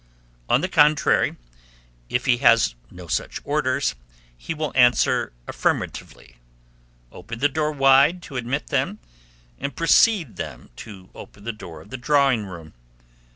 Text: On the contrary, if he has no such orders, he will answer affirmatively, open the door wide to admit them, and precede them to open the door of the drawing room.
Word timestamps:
On 0.49 0.61
the 0.61 0.67
contrary, 0.67 1.35
if 2.09 2.25
he 2.25 2.37
has 2.37 2.73
no 2.89 3.05
such 3.05 3.39
orders, 3.43 3.93
he 4.35 4.51
will 4.55 4.71
answer 4.73 5.31
affirmatively, 5.47 6.37
open 7.11 7.37
the 7.37 7.47
door 7.47 7.71
wide 7.71 8.23
to 8.23 8.35
admit 8.35 8.69
them, 8.69 8.97
and 9.59 9.75
precede 9.75 10.37
them 10.37 10.71
to 10.77 11.11
open 11.13 11.43
the 11.43 11.53
door 11.53 11.81
of 11.81 11.91
the 11.91 11.97
drawing 11.97 12.47
room. 12.47 12.73